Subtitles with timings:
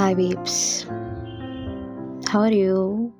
[0.00, 0.86] Hi, babes.
[2.26, 3.12] How are you?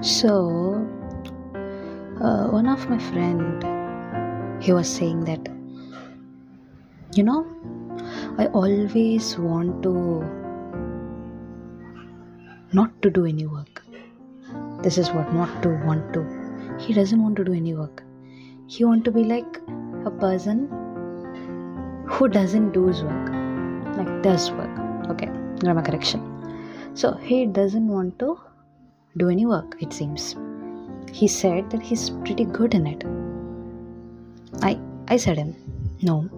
[0.00, 0.30] So,
[2.20, 3.62] uh, one of my friend,
[4.60, 5.48] he was saying that,
[7.14, 7.46] you know,
[8.38, 9.92] I always want to
[12.72, 13.84] not to do any work.
[14.82, 16.24] This is what not to want to.
[16.80, 18.02] He doesn't want to do any work.
[18.66, 19.60] He want to be like
[20.04, 20.66] a person
[22.08, 23.41] who doesn't do his work,
[23.96, 24.70] like does work.
[25.10, 26.28] Okay, grammar correction.
[26.94, 28.38] So he doesn't want to
[29.16, 29.76] do any work.
[29.80, 30.36] It seems.
[31.10, 33.04] He said that he's pretty good in it.
[34.62, 34.78] I
[35.08, 35.54] I said him,
[36.02, 36.28] no,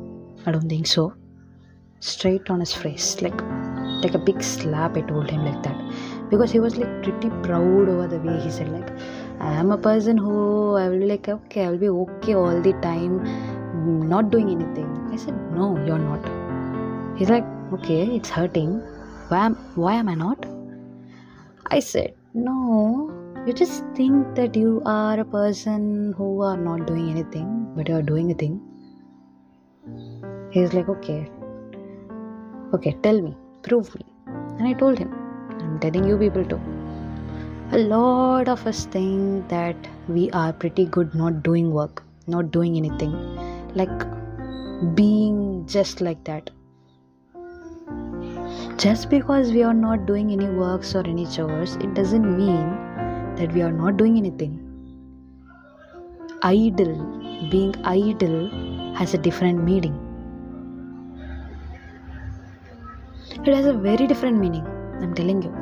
[0.47, 1.13] I don't think so.
[2.01, 3.41] Straight on his face, like
[4.03, 4.97] like a big slap.
[4.97, 8.51] I told him like that because he was like pretty proud over the way he
[8.51, 8.91] said like
[9.41, 12.61] I am a person who I will be like okay I will be okay all
[12.61, 13.21] the time,
[14.09, 14.89] not doing anything.
[15.13, 16.34] I said no, you're not.
[17.17, 18.81] He's like okay, it's hurting.
[19.29, 20.47] Why am why am I not?
[21.67, 23.11] I said no.
[23.47, 27.97] You just think that you are a person who are not doing anything, but you
[27.97, 28.61] are doing a thing.
[30.51, 31.31] He's like okay,
[32.73, 34.07] okay, tell me, prove me.
[34.27, 35.13] And I told him,
[35.61, 36.61] I'm telling you people too.
[37.73, 39.77] A lot of us think that
[40.09, 43.13] we are pretty good not doing work, not doing anything,
[43.75, 44.05] like
[44.95, 46.51] being just like that.
[48.77, 52.71] Just because we are not doing any works or any chores, it doesn't mean
[53.37, 54.61] that we are not doing anything.
[56.43, 56.97] Idle,
[57.51, 58.51] being idle,
[58.97, 59.95] has a different meaning.
[63.47, 64.67] It has a very different meaning,
[65.01, 65.53] I'm telling you.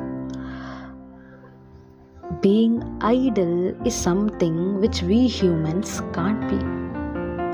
[2.41, 6.57] Being idle is something which we humans can't be.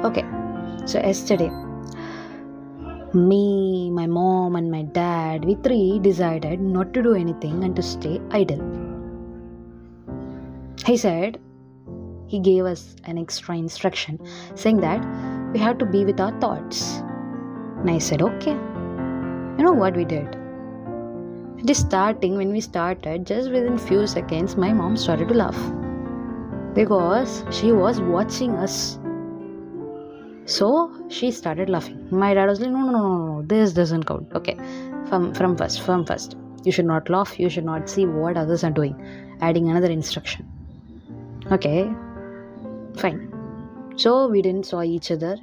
[0.08, 0.26] Okay,
[0.86, 1.52] so yesterday,
[3.14, 7.82] me, my mom, and my dad, we three decided not to do anything and to
[7.82, 8.62] stay idle.
[10.86, 11.40] He said,
[12.28, 14.20] he gave us an extra instruction
[14.56, 15.04] saying that
[15.54, 16.98] we have to be with our thoughts.
[17.80, 18.52] And I said, okay.
[18.52, 20.38] You know what we did?
[21.66, 25.60] Just starting, when we started, just within few seconds, my mom started to laugh
[26.74, 29.00] because she was watching us.
[30.50, 30.68] So
[31.10, 32.08] she started laughing.
[32.10, 34.32] My dad was like, no, no, no, no, no, this doesn't count.
[34.34, 34.56] Okay,
[35.08, 36.36] from from first, from first.
[36.64, 37.34] You should not laugh.
[37.40, 38.96] You should not see what others are doing.
[39.42, 40.48] Adding another instruction.
[41.58, 41.84] Okay,
[42.98, 43.22] fine.
[43.96, 45.36] So we didn't saw each other,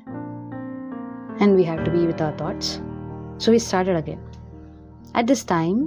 [1.38, 2.80] and we had to be with our thoughts.
[3.38, 4.20] So we started again.
[5.14, 5.80] At this time,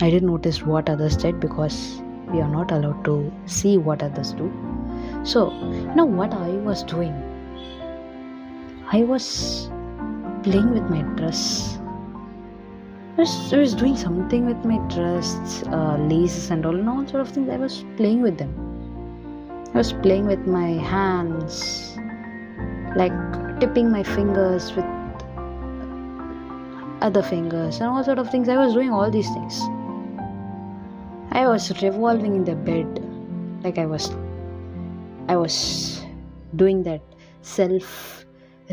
[0.00, 1.78] I didn't notice what others did because
[2.32, 4.52] we are not allowed to see what others do.
[5.24, 7.35] So, you know what I was doing?
[8.92, 9.68] I was
[10.44, 11.76] playing with my dress.
[13.16, 17.04] I was, I was doing something with my dress, uh, laces, and all, and all
[17.08, 17.48] sort of things.
[17.48, 18.52] I was playing with them.
[19.74, 21.98] I was playing with my hands,
[22.94, 23.12] like
[23.58, 24.84] tipping my fingers with
[27.02, 28.48] other fingers and all sort of things.
[28.48, 29.60] I was doing all these things.
[31.32, 33.02] I was revolving in the bed,
[33.64, 34.14] like I was,
[35.26, 36.02] I was
[36.54, 37.02] doing that
[37.42, 38.15] self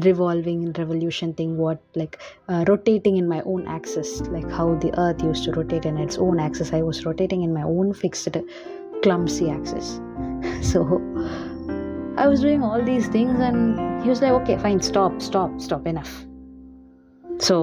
[0.02, 1.58] revolving and revolution thing.
[1.58, 5.86] What like uh, rotating in my own axis, like how the Earth used to rotate
[5.86, 6.74] in its own axis.
[6.74, 8.38] I was rotating in my own fixed,
[9.02, 10.00] clumsy axis.
[10.62, 11.02] so
[12.18, 15.88] I was doing all these things, and he was like, "Okay, fine, stop, stop, stop,
[15.88, 16.26] enough."
[17.40, 17.58] So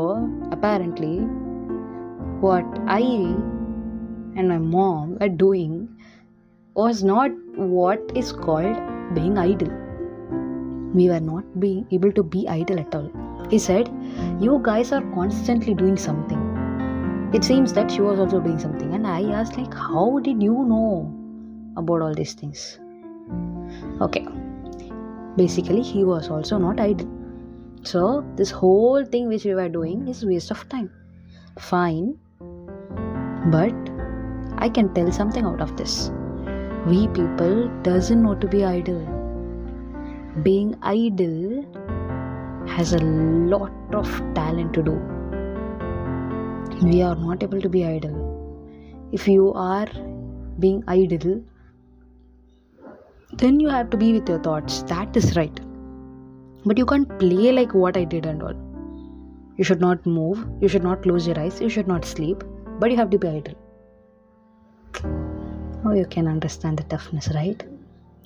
[0.51, 1.19] apparently,
[2.41, 3.01] what I
[4.37, 5.89] and my mom were doing
[6.75, 8.77] was not what is called
[9.15, 9.80] being idle.
[10.95, 13.11] We were not being able to be idle at all.
[13.49, 13.89] He said,
[14.41, 16.41] You guys are constantly doing something.
[17.33, 18.93] It seems that she was also doing something.
[18.95, 21.15] And I asked, like, how did you know
[21.77, 22.81] about all these things?
[24.01, 24.27] Okay.
[25.37, 27.09] Basically, he was also not idle.
[27.83, 30.91] So, this whole thing which we were doing is waste of time.
[31.59, 32.19] Fine.
[33.51, 33.75] But
[34.59, 36.11] I can tell something out of this.
[36.87, 39.20] We people doesn't know to be idle.
[40.45, 41.67] Being idle
[42.69, 44.93] has a lot of talent to do.
[46.87, 49.09] We are not able to be idle.
[49.11, 49.89] If you are
[50.61, 51.43] being idle,
[53.33, 54.83] then you have to be with your thoughts.
[54.85, 55.61] That is right.
[56.65, 58.55] But you can't play like what I did and all.
[59.57, 62.45] You should not move, you should not close your eyes, you should not sleep,
[62.79, 63.55] but you have to be idle.
[65.85, 67.63] Oh, you can understand the toughness, right?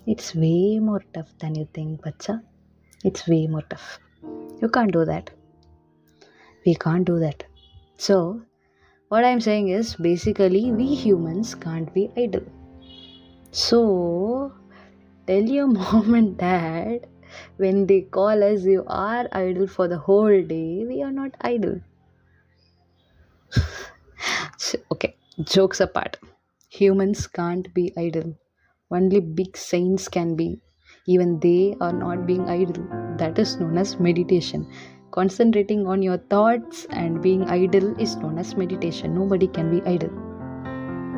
[0.06, 2.42] It's way more tough than you think, bacha.
[3.04, 3.98] It's way more tough.
[4.60, 5.30] You can't do that.
[6.66, 7.44] We can't do that.
[7.96, 8.42] So,
[9.08, 12.44] what I'm saying is basically, we humans can't be idle.
[13.50, 14.52] So,
[15.26, 17.06] tell your mom and dad
[17.56, 20.84] when they call us, you are idle for the whole day.
[20.86, 21.80] We are not idle.
[24.90, 26.16] Okay, jokes apart.
[26.70, 28.34] Humans can't be idle.
[28.90, 30.60] Only big saints can be.
[31.06, 32.84] Even they are not being idle.
[33.18, 34.66] That is known as meditation.
[35.10, 39.14] Concentrating on your thoughts and being idle is known as meditation.
[39.14, 40.10] Nobody can be idle.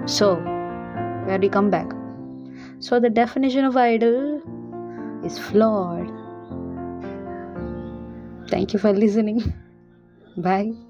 [0.07, 0.37] So,
[1.27, 1.91] where we come back?
[2.79, 4.43] So, the definition of idle
[5.25, 6.11] is flawed.
[8.49, 9.55] Thank you for listening.
[10.37, 10.86] Bye.